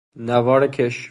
نوار 0.15 0.67
کش 0.67 0.99